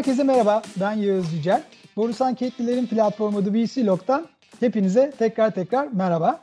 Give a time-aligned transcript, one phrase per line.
[0.00, 1.62] Herkese merhaba, ben Yağız Yücel.
[1.96, 4.26] Borusan Ketlilerin platformu The Log'dan
[4.60, 6.40] hepinize tekrar tekrar merhaba.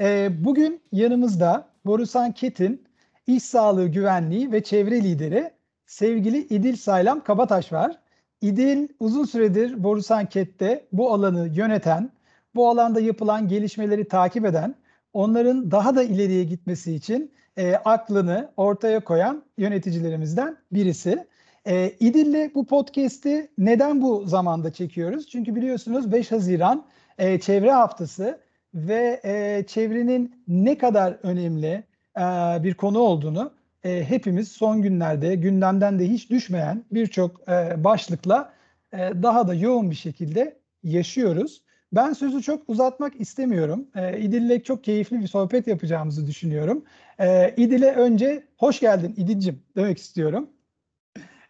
[0.00, 2.84] Ee, bugün yanımızda Borusan Ket'in
[3.26, 5.50] iş sağlığı güvenliği ve çevre lideri
[5.86, 7.98] sevgili İdil Saylam Kabataş var.
[8.40, 12.10] İdil uzun süredir Borusan Ket'te bu alanı yöneten,
[12.54, 14.74] bu alanda yapılan gelişmeleri takip eden,
[15.12, 21.26] onların daha da ileriye gitmesi için e, aklını ortaya koyan yöneticilerimizden birisi.
[21.66, 25.28] E, İdil'le bu podcast'i neden bu zamanda çekiyoruz?
[25.28, 26.86] Çünkü biliyorsunuz 5 Haziran
[27.18, 28.40] e, Çevre Haftası
[28.74, 31.84] ve e, çevrenin ne kadar önemli
[32.18, 32.22] e,
[32.62, 33.52] bir konu olduğunu
[33.84, 38.52] e, hepimiz son günlerde gündemden de hiç düşmeyen birçok e, başlıkla
[38.92, 41.62] e, daha da yoğun bir şekilde yaşıyoruz.
[41.92, 43.86] Ben sözü çok uzatmak istemiyorum.
[43.96, 46.84] E, İdil'le çok keyifli bir sohbet yapacağımızı düşünüyorum.
[47.18, 50.50] E, İdil'e önce hoş geldin İdil'cim demek istiyorum.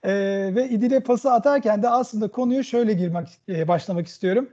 [0.03, 0.13] E,
[0.55, 4.51] ve İdil'e pası atarken de aslında konuyu şöyle girmek e, başlamak istiyorum.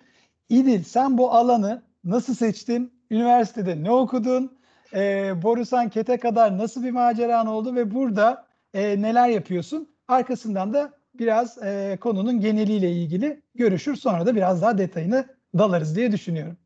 [0.49, 2.93] İdil sen bu alanı nasıl seçtin?
[3.11, 4.59] Üniversitede ne okudun?
[4.93, 9.95] E, Borusan Kete kadar nasıl bir maceran oldu ve burada e, neler yapıyorsun?
[10.07, 13.95] Arkasından da biraz e, konunun geneliyle ilgili görüşür.
[13.95, 15.25] Sonra da biraz daha detayını
[15.57, 16.57] dalarız diye düşünüyorum.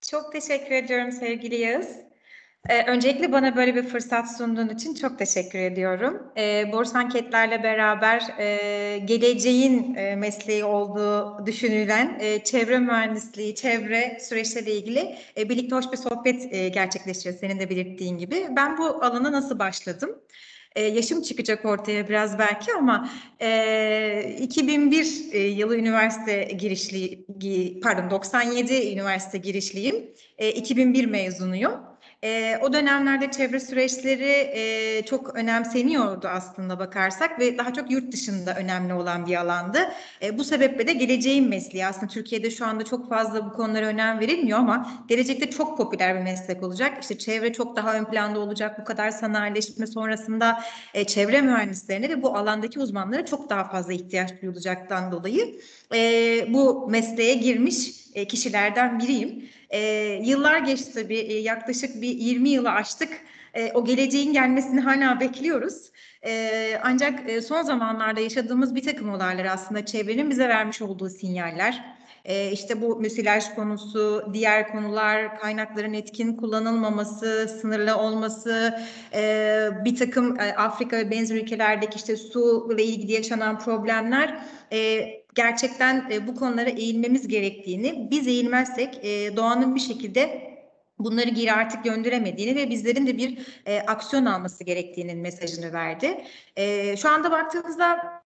[0.00, 2.07] Çok teşekkür ediyorum sevgili Yağız.
[2.68, 6.22] Ee, öncelikle bana böyle bir fırsat sunduğun için çok teşekkür ediyorum.
[6.36, 14.74] Ee, Borsa Anketler'le beraber e, geleceğin e, mesleği olduğu düşünülen e, çevre mühendisliği, çevre süreçleriyle
[14.74, 18.46] ilgili e, birlikte hoş bir sohbet e, gerçekleştireceğiz senin de belirttiğin gibi.
[18.56, 20.18] Ben bu alana nasıl başladım?
[20.76, 27.26] E, yaşım çıkacak ortaya biraz belki ama e, 2001 e, yılı üniversite girişli,
[27.82, 30.10] pardon 97 üniversite girişliyim.
[30.38, 31.87] E, 2001 mezunuyum.
[32.24, 38.54] E, o dönemlerde çevre süreçleri e, çok önemseniyordu aslında bakarsak ve daha çok yurt dışında
[38.54, 39.78] önemli olan bir alandı.
[40.22, 44.20] E, bu sebeple de geleceğin mesleği aslında Türkiye'de şu anda çok fazla bu konulara önem
[44.20, 47.02] verilmiyor ama gelecekte çok popüler bir meslek olacak.
[47.02, 48.80] İşte çevre çok daha ön planda olacak.
[48.80, 50.62] Bu kadar sanayileşme sonrasında
[50.94, 55.60] e, çevre mühendislerine ve bu alandaki uzmanlara çok daha fazla ihtiyaç duyulacaktan dolayı
[55.94, 55.98] e,
[56.54, 59.48] bu mesleğe girmiş e, kişilerden biriyim.
[59.70, 59.80] E,
[60.22, 63.20] yıllar geçti tabii e, yaklaşık bir 20 yılı aştık.
[63.54, 65.90] E, o geleceğin gelmesini hala bekliyoruz.
[66.26, 71.98] E, ancak e, son zamanlarda yaşadığımız bir takım olaylar aslında çevrenin bize vermiş olduğu sinyaller.
[72.24, 78.78] E, işte bu müsilaj konusu, diğer konular, kaynakların etkin kullanılmaması, sınırlı olması,
[79.14, 84.38] e, bir takım e, Afrika ve benzer ülkelerdeki işte su ile ilgili yaşanan problemler
[84.72, 85.00] e,
[85.38, 90.48] gerçekten e, bu konulara eğilmemiz gerektiğini, biz eğilmezsek e, doğanın bir şekilde
[90.98, 96.24] bunları geri artık gönderemediğini ve bizlerin de bir e, aksiyon alması gerektiğinin mesajını verdi.
[96.96, 98.22] Şu anda baktığımızda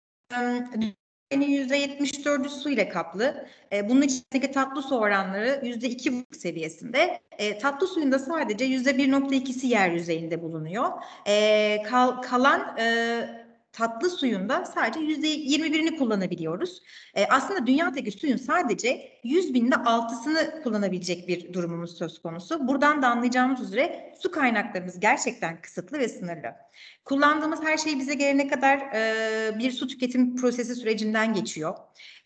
[1.31, 3.47] %74'ü su ile kaplı.
[3.73, 7.21] E, bunun içindeki tatlı su oranları %2,5 seviyesinde.
[7.39, 10.91] E, tatlı suyun da sadece %1,2'si yer yüzeyinde bulunuyor.
[11.27, 13.46] E, kal, kalan e,
[13.77, 16.83] tatlı suyunda sadece yüzde 21'ini kullanabiliyoruz.
[17.15, 22.69] E, aslında dünyadaki suyun sadece 100 binde altısını kullanabilecek bir durumumuz söz konusu.
[22.69, 26.55] Buradan da anlayacağımız üzere su kaynaklarımız gerçekten kısıtlı ve sınırlı.
[27.05, 31.77] Kullandığımız her şey bize gelene kadar e, bir su tüketim prosesi sürecinden geçiyor.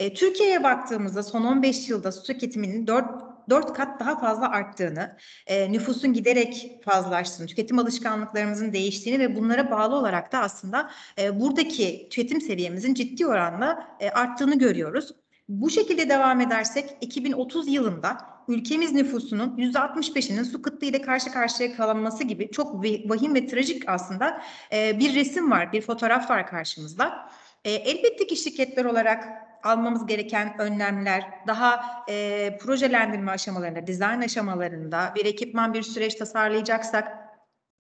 [0.00, 5.16] E, Türkiye'ye baktığımızda son 15 yılda su tüketiminin 4 dört kat daha fazla arttığını,
[5.46, 12.08] e, nüfusun giderek fazlaştığını, tüketim alışkanlıklarımızın değiştiğini ve bunlara bağlı olarak da aslında e, buradaki
[12.10, 15.14] tüketim seviyemizin ciddi oranla e, arttığını görüyoruz.
[15.48, 18.18] Bu şekilde devam edersek 2030 yılında
[18.48, 24.42] ülkemiz nüfusunun %65'inin su kıtlığı ile karşı karşıya kalınması gibi çok vahim ve trajik aslında
[24.72, 27.30] e, bir resim var, bir fotoğraf var karşımızda.
[27.64, 35.24] E, elbette ki şirketler olarak almamız gereken önlemler daha e, projelendirme aşamalarında, dizayn aşamalarında bir
[35.26, 37.20] ekipman bir süreç tasarlayacaksak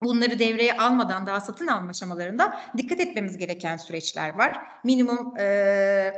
[0.02, 4.58] bunları devreye almadan daha satın alma aşamalarında dikkat etmemiz gereken süreçler var.
[4.84, 6.12] Minimum e,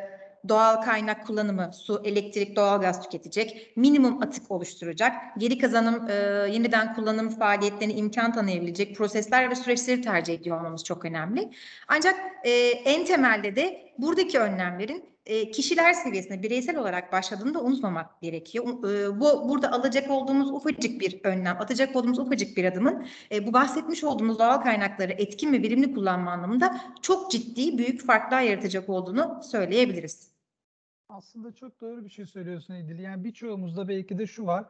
[0.48, 6.14] doğal kaynak kullanımı, su, elektrik, doğalgaz tüketecek, minimum atık oluşturacak, geri kazanım, e,
[6.52, 11.50] yeniden kullanım faaliyetlerine imkan tanıyabilecek prosesler ve süreçleri tercih ediyor olmamız çok önemli.
[11.88, 12.14] Ancak
[12.44, 18.64] e, en temelde de buradaki önlemlerin e, kişiler seviyesinde bireysel olarak başladığını da unutmamak gerekiyor.
[18.66, 23.52] E, bu burada alacak olduğumuz ufacık bir önlem, atacak olduğumuz ufacık bir adımın e, bu
[23.52, 29.40] bahsetmiş olduğumuz doğal kaynakları etkin ve verimli kullanma anlamında çok ciddi büyük farklar yaratacak olduğunu
[29.50, 30.32] söyleyebiliriz.
[31.08, 32.98] Aslında çok doğru bir şey söylüyorsun İdil.
[32.98, 34.64] Yani birçoğumuzda belki de şu var.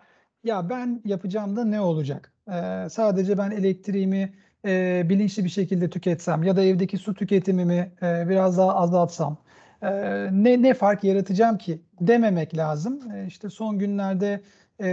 [0.44, 2.32] Ya ben yapacağım da ne olacak?
[2.48, 4.34] Ee, sadece ben elektriğimi
[4.64, 9.38] e, bilinçli bir şekilde tüketsem ya da evdeki su tüketimimi e, biraz daha azaltsam
[9.82, 9.90] e,
[10.32, 13.12] ne ne fark yaratacağım ki dememek lazım.
[13.12, 14.42] E, işte son günlerde
[14.80, 14.88] e,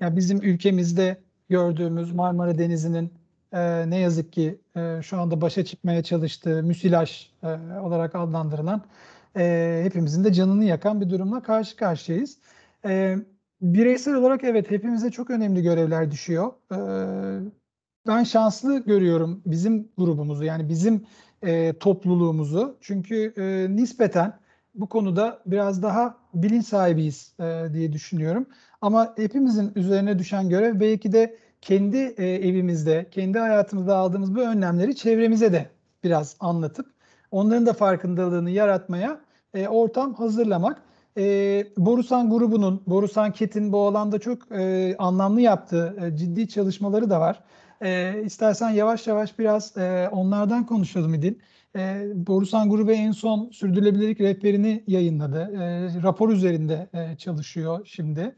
[0.00, 1.16] ya bizim ülkemizde
[1.48, 3.12] gördüğümüz Marmara Denizi'nin
[3.52, 7.46] e, ne yazık ki e, şu anda başa çıkmaya çalıştığı müsilaj e,
[7.80, 8.82] olarak adlandırılan
[9.36, 12.38] e, hepimizin de canını yakan bir durumla karşı karşıyayız.
[12.84, 13.16] E,
[13.60, 16.52] bireysel olarak evet hepimize çok önemli görevler düşüyor.
[16.72, 16.78] E,
[18.06, 21.06] ben şanslı görüyorum bizim grubumuzu yani bizim
[21.42, 22.76] e, topluluğumuzu.
[22.80, 24.38] Çünkü e, nispeten
[24.74, 28.46] bu konuda biraz daha bilinç sahibiyiz e, diye düşünüyorum.
[28.80, 34.96] Ama hepimizin üzerine düşen görev belki de kendi e, evimizde, kendi hayatımızda aldığımız bu önlemleri
[34.96, 35.66] çevremize de
[36.04, 36.86] biraz anlatıp
[37.30, 39.20] onların da farkındalığını yaratmaya
[39.54, 40.82] e, ortam hazırlamak.
[41.16, 47.20] E, Borusan grubunun, Borusan Ket'in bu alanda çok e, anlamlı yaptığı e, ciddi çalışmaları da
[47.20, 47.40] var.
[47.82, 51.34] E, istersen yavaş yavaş biraz e, onlardan konuşalım İdil.
[51.76, 55.38] E, Borusan grubu en son sürdürülebilirlik rehberini yayınladı.
[55.38, 58.36] E, rapor üzerinde e, çalışıyor şimdi.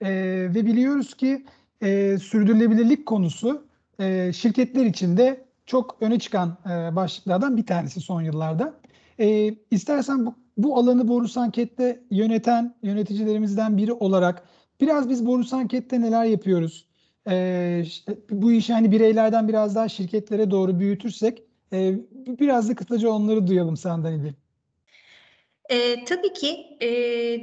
[0.00, 0.10] E,
[0.54, 1.44] ve biliyoruz ki
[1.82, 3.66] e, sürdürülebilirlik konusu
[4.00, 8.74] e, şirketler içinde çok öne çıkan e, başlıklardan bir tanesi son yıllarda.
[9.20, 14.42] E, istersen bu, bu alanı Borusan Ket'te yöneten yöneticilerimizden biri olarak
[14.80, 16.89] biraz biz Borusan Ket'te neler yapıyoruz?
[17.28, 23.08] E, işte bu işi hani bireylerden biraz daha şirketlere doğru büyütürsek e, biraz da kısaca
[23.10, 24.32] onları duyalım senden İdil.
[25.70, 26.88] E, tabii ki e,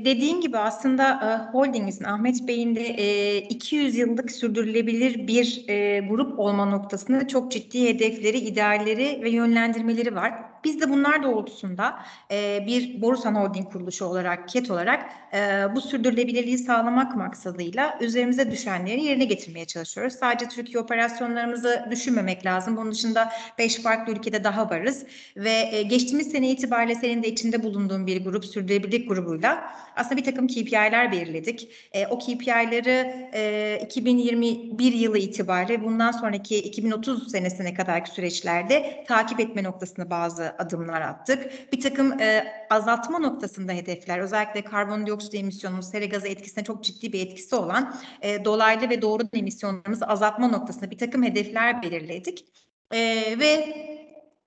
[0.06, 6.40] dediğin gibi aslında e, holdingimizin Ahmet Bey'in de e, 200 yıllık sürdürülebilir bir e, grup
[6.40, 10.34] olma noktasında çok ciddi hedefleri, idealleri ve yönlendirmeleri var.
[10.68, 12.00] Biz de bunlar doğrultusunda
[12.32, 19.04] e, bir Borusan Holding kuruluşu olarak, KET olarak e, bu sürdürülebilirliği sağlamak maksadıyla üzerimize düşenleri
[19.04, 20.14] yerine getirmeye çalışıyoruz.
[20.14, 22.78] Sadece Türkiye operasyonlarımızı düşünmemek lazım.
[22.78, 25.06] Bunun dışında beş farklı ülkede daha varız
[25.38, 30.24] ve e, geçtiğimiz sene itibariyle senin de içinde bulunduğun bir grup, sürdürülebilirlik grubuyla aslında bir
[30.24, 31.70] takım KPI'ler belirledik.
[31.92, 39.64] E, o KPI'leri e, 2021 yılı itibariyle bundan sonraki 2030 senesine kadarki süreçlerde takip etme
[39.64, 41.74] noktasında bazı adımlar attık.
[41.74, 47.28] Bir takım e, azaltma noktasında hedefler, özellikle karbondioksit emisyonumuz, sera gazı etkisine çok ciddi bir
[47.28, 52.46] etkisi olan e, dolaylı ve doğru emisyonlarımızı azaltma noktasında bir takım hedefler belirledik.
[52.92, 53.00] E,
[53.40, 53.76] ve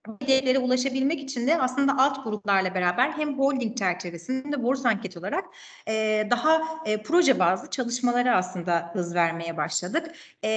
[0.09, 5.17] hedeflere ulaşabilmek için de aslında alt gruplarla beraber hem holding çerçevesinde hem de borsa anket
[5.17, 5.45] olarak
[5.89, 10.13] e, daha e, proje bazlı çalışmalara aslında hız vermeye başladık.
[10.45, 10.51] E,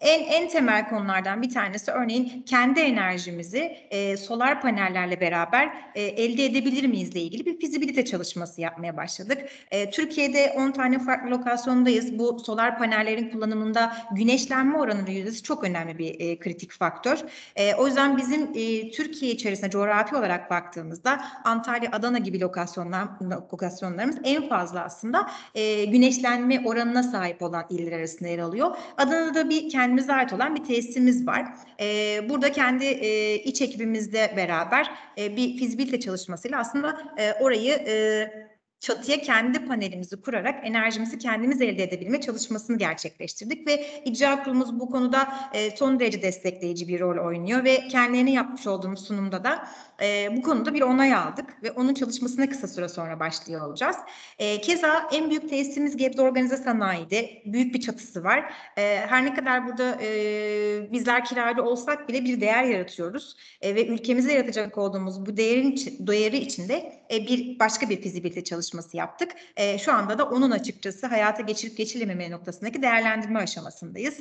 [0.00, 6.44] en en temel konulardan bir tanesi örneğin kendi enerjimizi e, solar panellerle beraber e, elde
[6.44, 9.38] edebilir miyiz ile ilgili bir fizibilite çalışması yapmaya başladık.
[9.70, 12.18] E, Türkiye'de 10 tane farklı lokasyondayız.
[12.18, 17.18] Bu solar panellerin kullanımında güneşlenme oranı yüzdesi çok önemli bir e, kritik faktör.
[17.56, 23.08] E, o yüzden bizim e, Türkiye içerisinde coğrafi olarak baktığımızda Antalya, Adana gibi lokasyonlar,
[23.52, 28.76] lokasyonlarımız en fazla aslında e, güneşlenme oranına sahip olan iller arasında yer alıyor.
[28.96, 31.46] Adana'da bir kendimize ait olan bir tesisimiz var.
[31.80, 38.48] E, burada kendi e, iç ekibimizle beraber e, bir fizibilite çalışmasıyla aslında e, orayı e,
[38.80, 45.28] çatıya kendi panelimizi kurarak enerjimizi kendimiz elde edebilme çalışmasını gerçekleştirdik ve icra kurulumuz bu konuda
[45.54, 49.68] e, son derece destekleyici bir rol oynuyor ve kendilerine yapmış olduğumuz sunumda da
[50.02, 53.96] e, bu konuda bir onay aldık ve onun çalışmasına kısa süre sonra başlıyor olacağız.
[54.38, 58.52] E, keza en büyük tesisimiz Gebze Organize Sanayi'de büyük bir çatısı var.
[58.76, 63.86] E, her ne kadar burada e, bizler kiracı olsak bile bir değer yaratıyoruz e, ve
[63.86, 69.32] ülkemize yaratacak olduğumuz bu değerin değeri içinde e, bir başka bir fizibilite çalışması yaptık.
[69.56, 74.20] E, şu anda da onun açıkçası hayata geçirip geçilememe noktasındaki değerlendirme aşamasındayız.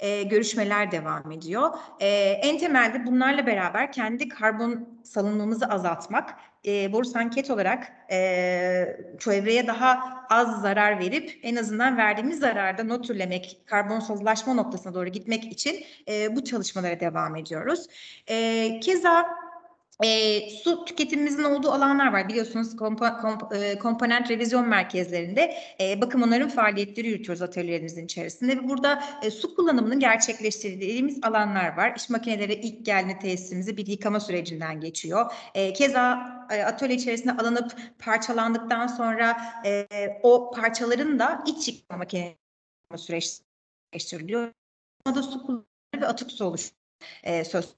[0.00, 1.70] E, görüşmeler devam ediyor.
[2.00, 2.08] E,
[2.42, 6.34] en temelde bunlarla beraber kendi karbon salınmamızı azaltmak,
[6.66, 7.92] e, borsa anket olarak
[9.18, 15.84] çevreye daha az zarar verip en azından verdiğimiz zararda nötrlemek, karbonsuzlaşma noktasına doğru gitmek için
[16.30, 17.86] bu çalışmalara devam ediyoruz.
[18.80, 19.26] Keza
[20.04, 22.28] e, su tüketimimizin olduğu alanlar var.
[22.28, 28.56] Biliyorsunuz kompa, komp, e, komponent revizyon merkezlerinde e, bakım onarım faaliyetleri yürütüyoruz atölyelerimizin içerisinde.
[28.56, 31.94] Ve burada e, su kullanımının gerçekleştirdiğimiz alanlar var.
[31.96, 35.32] İş makineleri ilk geldiğinde tesisimizi bir yıkama sürecinden geçiyor.
[35.54, 36.18] E, keza
[36.50, 39.88] e, atölye içerisinde alınıp parçalandıktan sonra e,
[40.22, 42.36] o parçaların da iç yıkama makinesi
[42.96, 43.40] süreç
[43.92, 44.52] geçiriliyor.
[45.06, 45.64] Burada su kullanımı
[46.00, 46.78] ve atık su oluşuyor
[47.22, 47.74] e, söz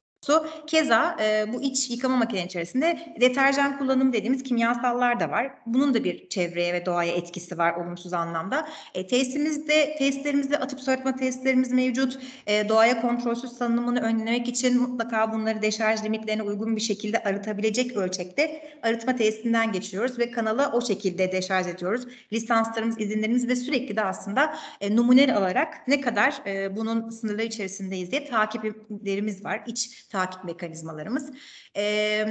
[0.66, 5.50] Keza e, bu iç yıkama makinenin içerisinde deterjan kullanımı dediğimiz kimyasallar da var.
[5.66, 8.68] Bunun da bir çevreye ve doğaya etkisi var olumsuz anlamda.
[8.94, 12.18] E, tesisimizde, tesislerimizde atık soğutma tesislerimiz mevcut.
[12.46, 18.62] E, doğaya kontrolsüz salınımını önlemek için mutlaka bunları deşarj limitlerine uygun bir şekilde arıtabilecek ölçekte
[18.82, 22.06] arıtma tesisinden geçiyoruz ve kanala o şekilde deşarj ediyoruz.
[22.32, 28.10] Lisanslarımız, izinlerimiz ve sürekli de aslında e, numune alarak ne kadar e, bunun sınırları içerisindeyiz
[28.10, 29.62] diye takiplerimiz var.
[29.66, 31.32] İç takip mekanizmalarımız.
[31.76, 32.24] E,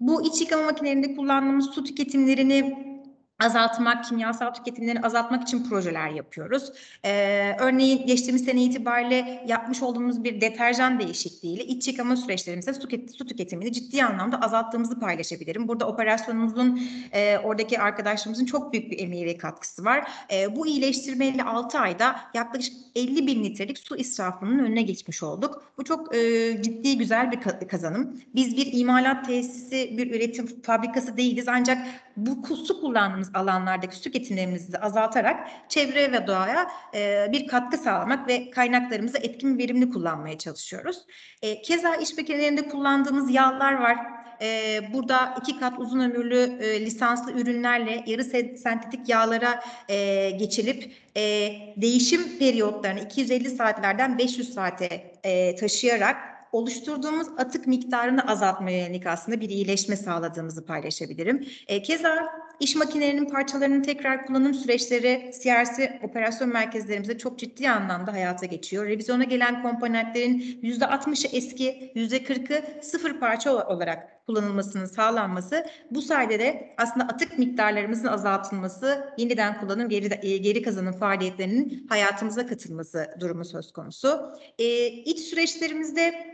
[0.00, 2.93] bu iç yıkama makinelerinde kullandığımız su tüketimlerini
[3.40, 6.72] azaltmak, kimyasal tüketimlerini azaltmak için projeler yapıyoruz.
[7.04, 12.88] Ee, örneğin geçtiğimiz sene itibariyle yapmış olduğumuz bir deterjan değişikliğiyle iç yıkama süreçlerimizde su,
[13.18, 15.68] su tüketimini ciddi anlamda azalttığımızı paylaşabilirim.
[15.68, 16.80] Burada operasyonumuzun,
[17.12, 20.10] e, oradaki arkadaşlarımızın çok büyük bir emeği ve katkısı var.
[20.32, 25.62] E, bu iyileştirmeyle 6 ayda yaklaşık 50 bin litrelik su israfının önüne geçmiş olduk.
[25.78, 26.18] Bu çok e,
[26.62, 28.20] ciddi güzel bir kazanım.
[28.34, 34.72] Biz bir imalat tesisi, bir üretim fabrikası değiliz ancak bu su kullandığımız alanlardaki su tüketimlerimizi
[34.72, 40.38] de azaltarak çevre ve doğaya e, bir katkı sağlamak ve kaynaklarımızı etkin ve verimli kullanmaya
[40.38, 40.96] çalışıyoruz.
[41.42, 43.96] E, keza iş makinelerinde kullandığımız yağlar var.
[44.42, 48.24] E, burada iki kat uzun ömürlü e, lisanslı ürünlerle yarı
[48.58, 57.66] sentetik yağlara e, geçilip e, değişim periyotlarını 250 saatlerden 500 saate e, taşıyarak oluşturduğumuz atık
[57.66, 61.48] miktarını azaltmaya yönelik aslında bir iyileşme sağladığımızı paylaşabilirim.
[61.68, 62.28] E, keza
[62.60, 68.86] iş makinelerinin parçalarının tekrar kullanım süreçleri CRC operasyon merkezlerimizde çok ciddi anlamda hayata geçiyor.
[68.86, 77.04] Revizyona gelen komponentlerin %60'ı eski, %40'ı sıfır parça olarak kullanılmasının sağlanması bu sayede de aslında
[77.04, 84.20] atık miktarlarımızın azaltılması, yeniden kullanım geri, geri kazanım faaliyetlerinin hayatımıza katılması durumu söz konusu.
[84.58, 86.33] E, iç süreçlerimizde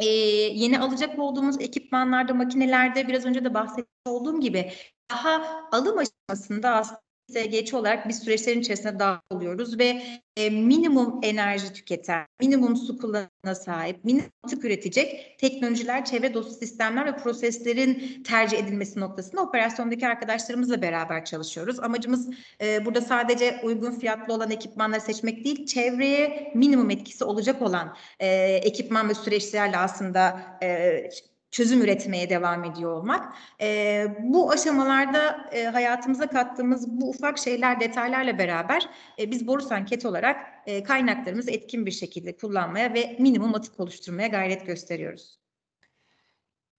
[0.00, 0.06] e,
[0.54, 4.72] yeni alacak olduğumuz ekipmanlarda, makinelerde biraz önce de bahsetmiş olduğum gibi
[5.10, 5.42] daha
[5.72, 10.02] alım aşamasında aslında geç olarak biz süreçlerin içerisinde dahil oluyoruz ve
[10.36, 17.06] e, minimum enerji tüketen, minimum su kullanımına sahip, minimum atık üretecek teknolojiler, çevre dostu sistemler
[17.06, 21.80] ve proseslerin tercih edilmesi noktasında operasyondaki arkadaşlarımızla beraber çalışıyoruz.
[21.80, 22.30] Amacımız
[22.62, 28.28] e, burada sadece uygun fiyatlı olan ekipmanları seçmek değil, çevreye minimum etkisi olacak olan e,
[28.54, 31.10] ekipman ve süreçlerle aslında e,
[31.50, 33.34] çözüm üretmeye devam ediyor olmak.
[33.60, 38.88] E, bu aşamalarda e, hayatımıza kattığımız bu ufak şeyler, detaylarla beraber
[39.18, 44.28] e, biz Borusan Ket olarak e, kaynaklarımızı etkin bir şekilde kullanmaya ve minimum atık oluşturmaya
[44.28, 45.40] gayret gösteriyoruz.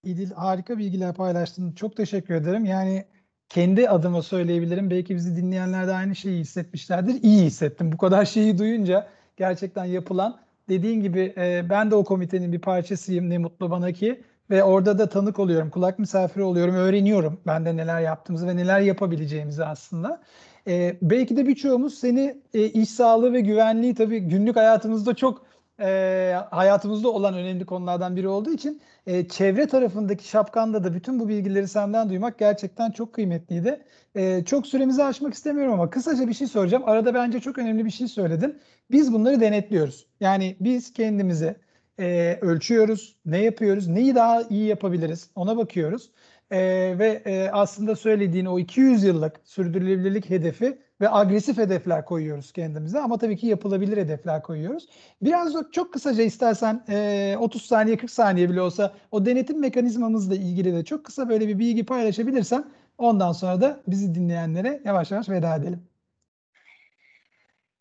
[0.04, 1.72] İdil harika bilgiler paylaştın.
[1.72, 2.64] Çok teşekkür ederim.
[2.64, 3.04] Yani
[3.48, 4.90] kendi adıma söyleyebilirim.
[4.90, 7.22] Belki bizi dinleyenler de aynı şeyi hissetmişlerdir.
[7.22, 7.92] İyi hissettim.
[7.92, 13.30] Bu kadar şeyi duyunca gerçekten yapılan dediğin gibi e, ben de o komitenin bir parçasıyım.
[13.30, 17.76] Ne mutlu bana ki ve orada da tanık oluyorum, kulak misafiri oluyorum, öğreniyorum ben de
[17.76, 20.22] neler yaptığımızı ve neler yapabileceğimizi aslında.
[20.66, 25.46] E, belki de birçoğumuz seni e, iş sağlığı ve güvenliği tabii günlük hayatımızda çok
[25.80, 31.28] e, hayatımızda olan önemli konulardan biri olduğu için e, çevre tarafındaki şapkanda da bütün bu
[31.28, 33.84] bilgileri senden duymak gerçekten çok kıymetliydi.
[34.14, 36.82] E, çok süremizi aşmak istemiyorum ama kısaca bir şey soracağım.
[36.86, 38.58] Arada bence çok önemli bir şey söyledin.
[38.90, 40.06] Biz bunları denetliyoruz.
[40.20, 41.56] Yani biz kendimize
[41.98, 46.10] e, ölçüyoruz, ne yapıyoruz, neyi daha iyi yapabiliriz ona bakıyoruz.
[46.50, 46.58] E,
[46.98, 53.18] ve e, aslında söylediğin o 200 yıllık sürdürülebilirlik hedefi ve agresif hedefler koyuyoruz kendimize ama
[53.18, 54.88] tabii ki yapılabilir hedefler koyuyoruz.
[55.22, 60.34] Biraz da çok kısaca istersen e, 30 saniye 40 saniye bile olsa o denetim mekanizmamızla
[60.34, 62.64] ilgili de çok kısa böyle bir bilgi paylaşabilirsen
[62.98, 65.91] ondan sonra da bizi dinleyenlere yavaş yavaş veda edelim.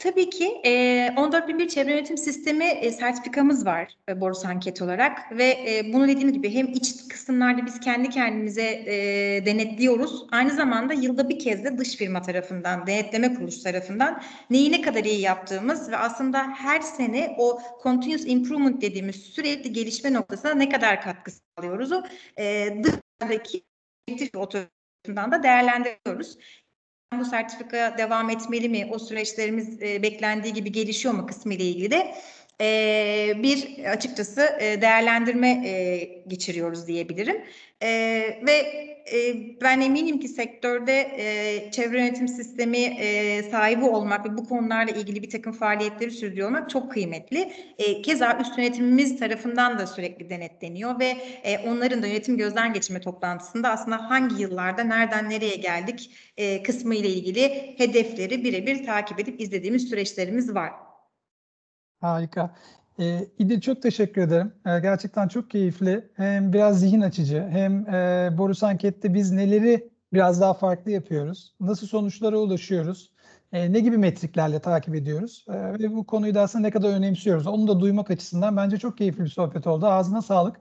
[0.02, 5.44] Tabii ki e, 14001 çevre yönetim sistemi e, sertifikamız var e, Borusan Anket olarak ve
[5.44, 8.96] e, bunu dediğim gibi hem iç kısımlarda biz kendi kendimize e,
[9.46, 10.26] denetliyoruz.
[10.32, 15.04] Aynı zamanda yılda bir kez de dış firma tarafından, denetleme kuruluş tarafından neyi ne kadar
[15.04, 21.02] iyi yaptığımız ve aslında her sene o continuous improvement dediğimiz sürekli gelişme noktasına ne kadar
[21.02, 22.04] katkı sağlıyoruz o
[22.40, 23.64] e, dışarıdaki
[24.36, 26.38] otoritelerden da değerlendiriyoruz
[27.20, 28.88] bu sertifika devam etmeli mi?
[28.92, 32.16] O süreçlerimiz e, beklendiği gibi gelişiyor mu kısmı ile ilgili de
[32.62, 37.42] e, bir açıkçası e, değerlendirme e, geçiriyoruz diyebilirim.
[37.82, 37.90] E,
[38.48, 44.46] ve e, ben eminim ki sektörde e, çevre yönetim sistemi e, sahibi olmak ve bu
[44.46, 47.54] konularla ilgili bir takım faaliyetleri sürdürüyor olmak çok kıymetli.
[47.78, 53.02] E, keza üst yönetimimiz tarafından da sürekli denetleniyor ve e, onların da yönetim gözden geçirme
[53.02, 59.42] toplantısında aslında hangi yıllarda nereden nereye geldik e, kısmı ile ilgili hedefleri birebir takip edip
[59.42, 60.72] izlediğimiz süreçlerimiz var.
[62.02, 62.56] Harika.
[63.00, 64.54] E, İdil çok teşekkür ederim.
[64.66, 66.10] E, gerçekten çok keyifli.
[66.14, 71.56] Hem biraz zihin açıcı hem e, Borusan Anket'te biz neleri biraz daha farklı yapıyoruz?
[71.60, 73.12] Nasıl sonuçlara ulaşıyoruz?
[73.54, 75.46] E, ne gibi metriklerle takip ediyoruz?
[75.50, 77.48] E, ve bu konuyu da aslında ne kadar önemsiyoruz?
[77.48, 79.86] Onu da duymak açısından bence çok keyifli bir sohbet oldu.
[79.86, 80.56] Ağzına sağlık.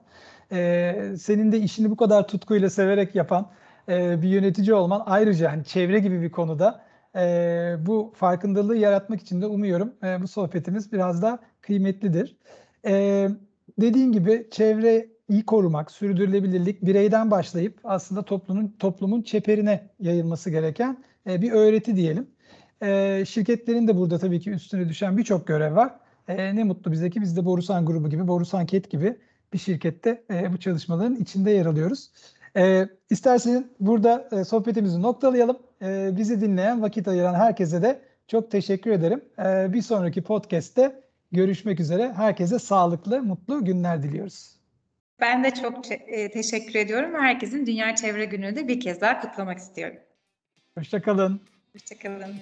[0.51, 3.51] E, senin de işini bu kadar tutkuyla severek yapan
[3.89, 6.81] e, bir yönetici olman ayrıca hani çevre gibi bir konuda
[7.15, 12.37] e, bu farkındalığı yaratmak için de umuyorum e, bu sohbetimiz biraz da kıymetlidir.
[12.85, 13.27] E,
[13.81, 21.51] dediğin gibi çevreyi korumak, sürdürülebilirlik bireyden başlayıp aslında toplumun toplumun çeperine yayılması gereken e, bir
[21.51, 22.27] öğreti diyelim.
[22.83, 25.95] E, şirketlerin de burada tabii ki üstüne düşen birçok görev var.
[26.27, 29.17] E, ne mutlu bize ki biz de Borusan grubu gibi, Borusan Ket gibi
[29.53, 32.11] bir şirkette e, bu çalışmaların içinde yer alıyoruz.
[32.57, 35.59] E, isterseniz burada e, sohbetimizi noktalayalım.
[35.81, 39.21] E, bizi dinleyen, vakit ayıran herkese de çok teşekkür ederim.
[39.39, 41.01] E, bir sonraki podcast'te
[41.31, 42.13] görüşmek üzere.
[42.13, 44.55] Herkese sağlıklı, mutlu günler diliyoruz.
[45.21, 47.13] Ben de çok e, teşekkür ediyorum.
[47.21, 49.97] Herkesin Dünya Çevre Günü'nü de bir kez daha kutlamak istiyorum.
[50.77, 51.41] Hoşçakalın.
[51.73, 52.35] Hoşçakalın.